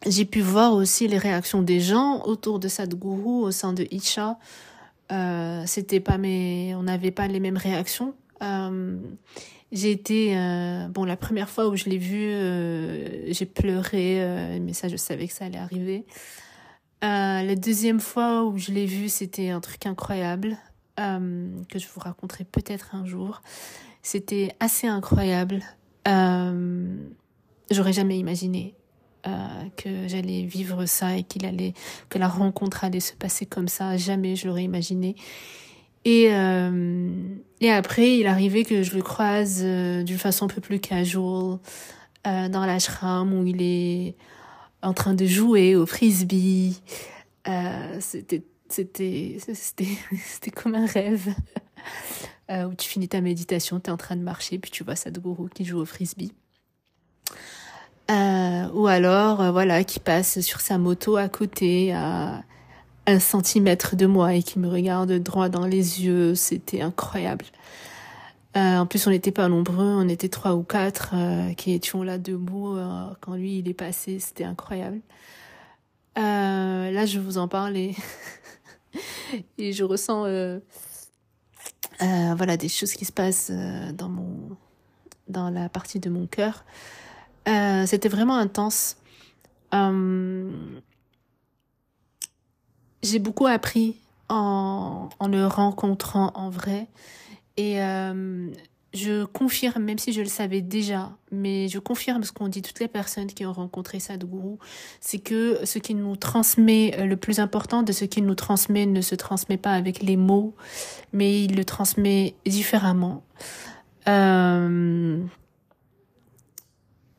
[0.05, 4.37] j'ai pu voir aussi les réactions des gens autour de Sadhguru au sein de Isha.
[5.11, 8.13] Euh, c'était pas mes, on n'avait pas les mêmes réactions.
[8.41, 8.97] Euh,
[9.71, 12.31] j'ai été euh, bon la première fois où je l'ai vu,
[13.33, 16.05] j'ai pleuré, mais ça je savais que ça allait arriver.
[17.01, 20.57] la deuxième fois où je l'ai vu, c'était un truc incroyable
[20.97, 23.41] que je vous raconterai peut-être un jour.
[24.01, 25.61] C'était assez incroyable.
[26.05, 28.75] J'aurais jamais imaginé
[29.75, 31.73] que j'allais vivre ça et qu'il allait
[32.09, 33.97] que la rencontre allait se passer comme ça.
[33.97, 35.15] Jamais je l'aurais imaginé.
[36.05, 37.09] Et, euh,
[37.59, 41.57] et après, il arrivait que je le croise euh, d'une façon un peu plus casual
[42.27, 44.15] euh, dans l'ashram où il est
[44.83, 46.79] en train de jouer au frisbee.
[47.47, 51.33] Euh, c'était c'était c'était comme un rêve
[52.51, 54.95] euh, où tu finis ta méditation, tu es en train de marcher puis tu vois
[54.95, 56.31] Sadhguru qui joue au frisbee.
[58.11, 62.43] Euh, ou alors voilà qui passe sur sa moto à côté à
[63.07, 66.35] un centimètre de moi et qui me regarde droit dans les yeux.
[66.35, 67.45] C'était incroyable.
[68.55, 72.03] Euh, en plus, on n'était pas nombreux, on était trois ou quatre euh, qui étions
[72.03, 74.19] là debout euh, quand lui il est passé.
[74.19, 75.01] C'était incroyable.
[76.17, 77.95] Euh, là, je vous en parle et,
[79.57, 80.25] et je ressens
[81.99, 83.51] voilà des choses qui se passent
[83.93, 84.57] dans mon
[85.27, 86.63] dans la partie de mon cœur.
[87.45, 88.97] C'était vraiment intense
[93.05, 93.95] j'ai beaucoup appris
[94.29, 96.87] en, le rencontrant en vrai.
[97.57, 98.49] Et euh,
[98.93, 102.79] je confirme, même si je le savais déjà, mais je confirme ce qu'ont dit toutes
[102.79, 104.57] les personnes qui ont rencontré Sadhguru,
[104.99, 108.85] c'est que ce qui nous transmet, euh, le plus important de ce qu'il nous transmet
[108.85, 110.55] ne se transmet pas avec les mots,
[111.13, 113.23] mais il le transmet différemment.
[114.07, 115.23] Euh,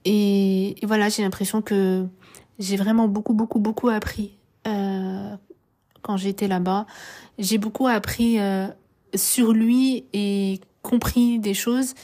[0.08, 2.06] et, voilà, j'ai l'impression que
[2.60, 4.38] j'ai vraiment beaucoup, beaucoup, beaucoup appris
[4.68, 5.34] euh,
[6.02, 6.86] quand j'étais là-bas.
[7.40, 8.68] J'ai beaucoup appris euh,
[9.16, 11.94] sur lui et compris des choses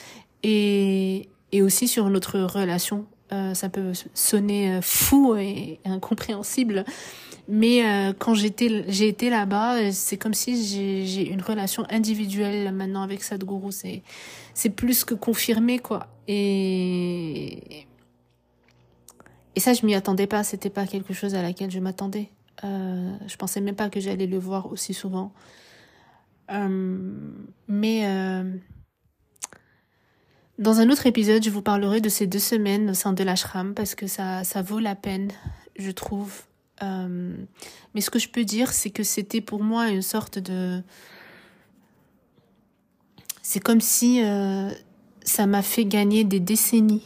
[0.43, 3.07] et, et aussi sur notre relation.
[3.33, 6.85] Euh, ça peut sonner euh, fou et incompréhensible,
[7.49, 13.01] mais euh, quand j'étais j'ai été là-bas, c'est comme si j'ai une relation individuelle maintenant
[13.01, 13.73] avec Sadhguru.
[13.73, 14.03] C'est
[14.53, 16.09] c'est plus que confirmé quoi.
[16.29, 17.87] Et
[19.55, 20.45] et ça, je m'y attendais pas.
[20.45, 22.31] C'était pas quelque chose à laquelle je m'attendais.
[22.65, 25.33] Euh, je pensais même pas que j'allais le voir aussi souvent.
[26.51, 27.11] Euh,
[27.69, 28.45] mais euh,
[30.59, 33.75] dans un autre épisode, je vous parlerai de ces deux semaines au sein de l'ashram
[33.75, 35.31] parce que ça, ça vaut la peine,
[35.77, 36.43] je trouve.
[36.83, 37.35] Euh,
[37.95, 40.83] mais ce que je peux dire, c'est que c'était pour moi une sorte de...
[43.43, 44.23] C'est comme si
[45.25, 47.03] ça m'a fait gagner des décennies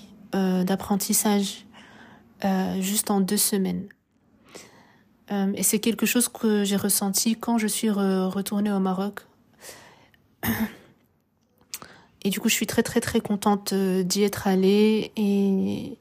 [2.45, 3.89] euh, juste en deux semaines.
[5.33, 9.27] Euh, et c'est quelque chose que j'ai ressenti quand je suis re retournée au Maroc.
[12.23, 15.97] Et du coup, je suis très très très contente euh, d'y être allée et,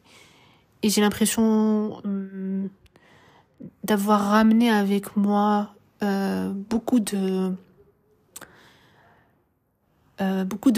[0.83, 2.69] j'ai l'impression hum,
[3.83, 5.73] d'avoir ramené avec moi
[6.69, 7.55] beaucoup de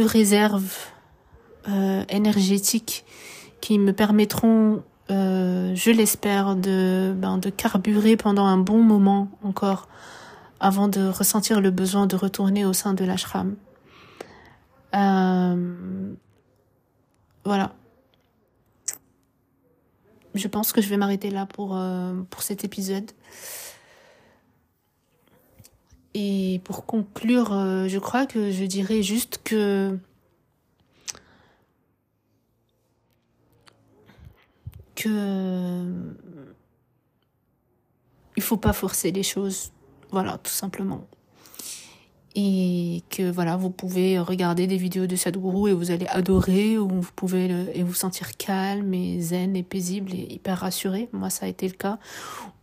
[0.04, 0.74] réserves
[2.10, 3.04] énergétiques
[3.60, 9.88] qui me permettront euh, je l'espère, de, ben, de carburer pendant un bon moment encore
[10.60, 13.56] avant de ressentir le besoin de retourner au sein de l'ashram.
[14.96, 16.13] Euh,
[17.46, 17.74] voilà.
[20.34, 23.12] Je pense que je vais m'arrêter là pour, euh, pour cet épisode.
[26.13, 29.98] Et pour conclure, euh, je crois que je dirais juste que
[34.97, 36.15] que
[38.36, 39.71] il faut pas forcer les choses,
[40.12, 41.07] voilà, tout simplement.
[42.36, 46.88] Et que voilà, vous pouvez regarder des vidéos de Sadhguru et vous allez adorer, ou
[46.88, 51.10] vous pouvez et vous sentir calme et zen et paisible et hyper rassuré.
[51.13, 51.97] Moi, ça a été le cas.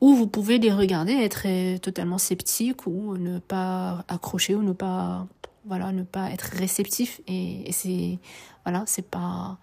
[0.01, 5.27] Ou vous pouvez les regarder, être totalement sceptique ou ne pas accrocher ou ne pas,
[5.67, 7.21] voilà, ne pas être réceptif.
[7.27, 8.21] Et, et c'est,
[8.65, 9.59] voilà, c'est pas,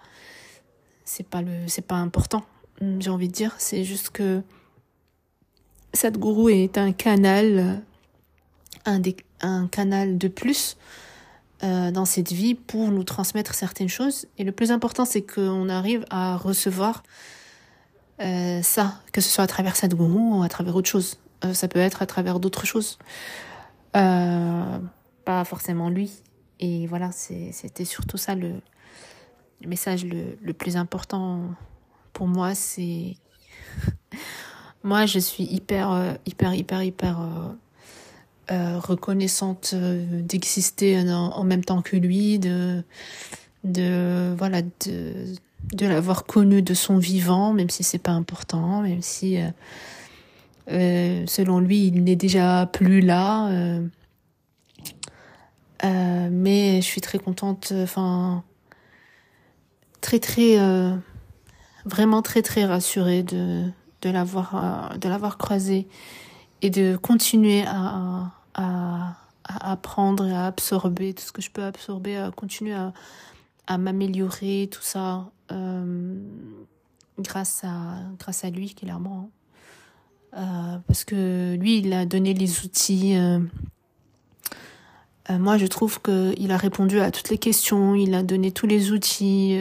[1.05, 2.43] c'est pas le, c'est pas important
[2.99, 3.55] j'ai envie de dire.
[3.57, 4.41] C'est juste que
[5.93, 7.81] Sadhguru est un canal,
[8.85, 10.77] un, des, un canal de plus
[11.63, 14.27] euh, dans cette vie pour nous transmettre certaines choses.
[14.37, 17.03] Et le plus important, c'est qu'on arrive à recevoir
[18.21, 21.19] euh, ça, que ce soit à travers Sadhguru ou à travers autre chose.
[21.43, 22.97] Euh, ça peut être à travers d'autres choses.
[23.93, 26.11] Pas forcément lui.
[26.59, 28.53] Et voilà, c'était surtout ça le,
[29.61, 31.41] le message le, le plus important
[32.13, 33.15] pour moi, c'est.
[34.83, 37.53] moi, je suis hyper, euh, hyper, hyper, hyper euh,
[38.51, 42.83] euh, reconnaissante d'exister en, en, même temps que lui, de.
[43.63, 45.35] de voilà, de,
[45.73, 49.37] de l'avoir connu de son vivant, même si c'est pas important, même si.
[50.67, 53.49] selon lui, il n'est déjà plus là.
[55.83, 58.43] mais je suis très contente, enfin,
[60.01, 60.57] très très,
[61.85, 63.63] vraiment très très rassurée de
[64.01, 65.87] de l'avoir de l'avoir croisé
[66.61, 72.17] et de continuer à, à, apprendre et à absorber tout ce que je peux absorber,
[72.17, 72.93] à continuer à,
[73.67, 76.15] à m'améliorer, tout ça, euh,
[77.19, 79.29] grâce, à, grâce à lui, clairement.
[80.37, 83.17] Euh, parce que lui, il a donné les outils.
[83.17, 83.39] Euh,
[85.29, 88.67] euh moi, je trouve qu'il a répondu à toutes les questions, il a donné tous
[88.67, 89.59] les outils.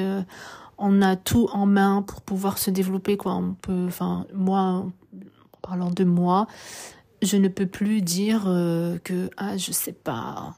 [0.80, 3.34] On a tout en main pour pouvoir se développer, quoi.
[3.34, 4.92] On peut, enfin, moi, en
[5.62, 6.46] parlant de moi,
[7.22, 10.56] je ne peux plus dire euh, que ah je sais pas.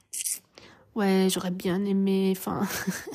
[0.95, 2.68] Ouais j'aurais bien aimé enfin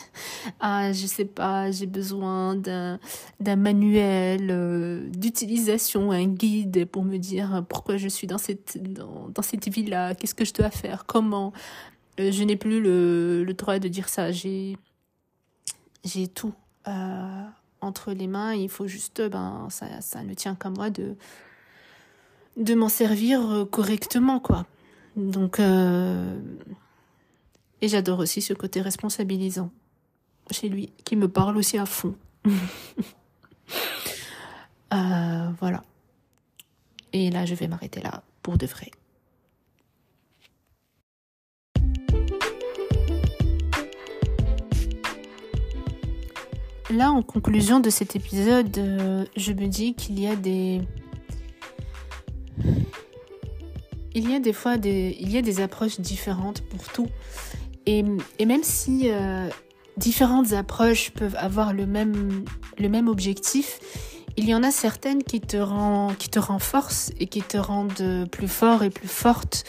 [0.59, 2.99] ah je sais pas j'ai besoin d'un
[3.39, 9.31] d'un manuel euh, d'utilisation un guide pour me dire pourquoi je suis dans cette dans,
[9.43, 11.53] cette ville là qu'est-ce que je dois faire comment.
[12.19, 14.31] Euh, je n'ai plus le, le droit de dire ça.
[14.31, 14.75] J'ai
[16.03, 16.53] j'ai tout
[17.81, 22.89] entre les mains il faut juste ben ça ça ne tient qu'à moi de m'en
[22.89, 24.65] servir euh, correctement, quoi.
[25.15, 26.39] Donc, euh...
[27.81, 29.71] et j'adore aussi ce côté responsabilisant
[30.51, 32.15] chez lui, qui me parle aussi à fond.
[34.93, 35.83] euh, voilà.
[37.13, 38.91] Et là, je vais m'arrêter là pour de vrai.
[46.89, 50.81] Là, en conclusion de cet épisode, euh, je me dis qu'il y a des
[54.15, 57.07] il y a des fois des, approches différentes pour tout.
[57.85, 59.47] Et, même si euh,
[59.97, 62.45] différentes approches peuvent avoir le même,
[63.07, 63.79] objectif,
[64.37, 68.27] il y en a certaines qui te, rend, qui te renforcent et qui te rendent
[68.31, 69.65] plus fort et plus forte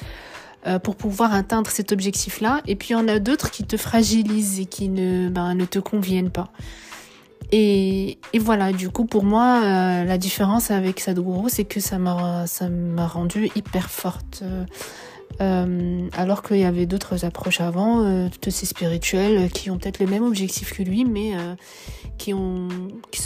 [0.66, 2.62] euh, pour pouvoir atteindre cet objectif-là.
[2.66, 5.64] Et puis il y en a d'autres qui te fragilisent et qui ne, ben, ne
[5.64, 6.50] te conviennent pas.
[7.50, 12.46] Et, voilà, du coup, pour moi, euh, la différence avec Sadhguru, c'est que ça m'a,
[12.46, 14.42] ça m'a rendu hyper forte.
[15.40, 20.06] Euh, alors qu'il y avait d'autres approches avant, euh, ces spirituelles, qui ont peut-être le
[20.06, 21.54] même objectif que lui, mais euh,
[22.16, 22.68] qui ont,
[23.10, 23.20] qui,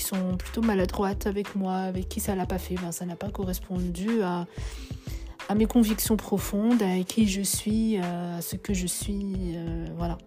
[0.00, 2.74] sont plutôt maladroites avec moi, avec qui ça l'a pas fait.
[2.74, 4.46] Ben, ça n'a pas correspondu à
[5.54, 9.56] mes convictions profondes, à qui je suis, à ce que je suis,
[9.96, 10.18] voilà.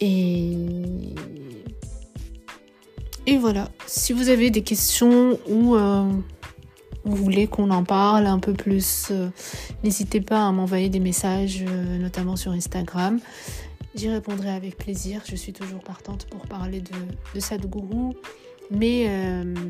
[0.00, 1.14] Et,
[3.38, 6.10] voilà, si vous avez des questions ou euh,
[7.04, 9.28] vous voulez qu'on en parle un peu plus, euh,
[9.84, 13.20] n'hésitez pas à m'envoyer des messages, euh, notamment sur Instagram.
[13.94, 15.22] J'y répondrai avec plaisir.
[15.26, 18.14] Je suis toujours partante pour parler de, Sadhguru,
[18.70, 19.06] mais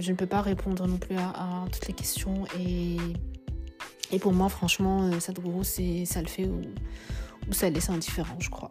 [0.01, 2.45] je ne peux pas répondre non plus à, toutes les questions.
[2.59, 8.70] Et, pour moi, franchement, Sadhguru, ça le fait ou ça laisse indifférent, je crois.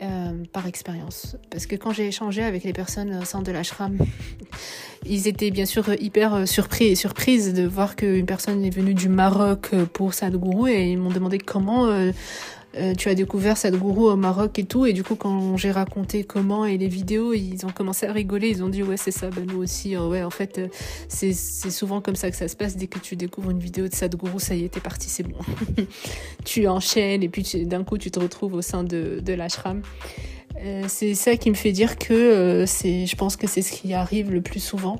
[0.00, 1.36] Euh, par expérience.
[1.50, 3.98] Parce que quand j'ai échangé avec les personnes au sein de l'ashram,
[5.06, 9.08] ils étaient bien sûr hyper surpris et surprises de voir qu'une personne est venue du
[9.08, 12.12] Maroc pour Sadhguru et ils m'ont demandé comment euh,
[12.76, 14.84] euh, tu as découvert Sadhguru au Maroc et tout.
[14.84, 18.50] Et du coup, quand j'ai raconté comment et les vidéos, ils ont commencé à rigoler.
[18.50, 19.96] Ils ont dit, ouais, c'est ça, ben, nous aussi.
[19.96, 20.68] Euh, ouais, en fait, euh,
[21.08, 22.76] c'est souvent comme ça que ça se passe.
[22.76, 25.38] Dès que tu découvres une vidéo de Sadhguru, ça y est, t'es parti, c'est bon.
[26.44, 29.82] tu enchaînes et puis d'un coup, tu te retrouves au sein de, de l'ashram.
[30.62, 33.94] Euh, c'est ça qui me fait dire que c'est, je pense que c'est ce qui
[33.94, 34.98] arrive le plus souvent.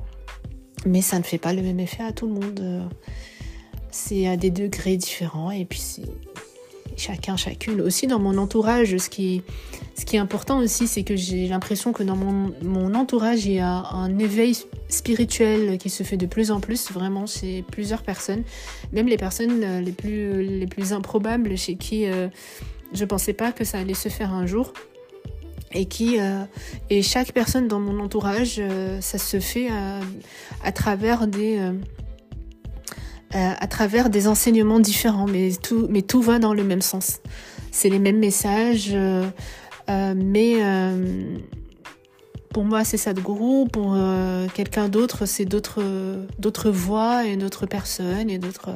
[0.85, 2.89] Mais ça ne fait pas le même effet à tout le monde.
[3.91, 6.03] c'est à des degrés différents et puis c'est
[6.99, 7.81] chacun, chacune.
[7.81, 9.41] Aussi dans mon entourage, ce qui,
[9.95, 13.53] ce qui est important aussi, c'est que j'ai l'impression que dans mon, mon, entourage, il
[13.53, 18.03] y a un éveil spirituel qui se fait de plus en plus, vraiment chez plusieurs
[18.03, 18.43] personnes,
[18.91, 22.27] même les personnes euh, les plus, les plus improbables chez qui euh,
[22.93, 24.73] je pensais pas que ça allait se faire un jour.
[25.71, 26.43] Et qui euh,
[26.89, 29.67] et chaque personne dans mon entourage, euh, ça se fait
[30.63, 31.59] à, travers des
[33.31, 37.19] à travers des enseignements différents, mais tout, mais tout va dans le même sens.
[37.71, 39.29] C'est les mêmes messages, euh,
[39.89, 41.37] euh, mais euh,
[42.53, 45.83] pour moi c'est Sadhguru, pour euh, quelqu'un d'autre c'est d'autres
[46.37, 48.71] d'autres voix et d'autres personnes et d'autres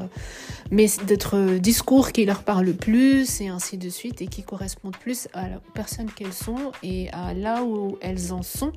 [0.72, 5.28] mais d'autres discours qui leur parlent plus et ainsi de suite et qui correspondent plus
[5.34, 8.72] à la personne qu'elles sont et à là où elles en sont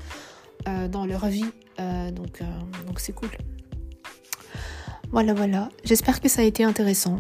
[0.91, 1.45] dans leur vie.
[1.79, 2.41] donc
[2.87, 3.31] donc c'est cool.
[5.11, 5.69] Voilà, voilà.
[5.85, 7.19] J'espère que ça a été intéressant.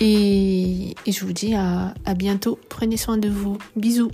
[0.00, 2.58] Et, je vous dis à bientôt.
[2.68, 3.58] Prenez soin de vous.
[3.76, 4.10] Bisous.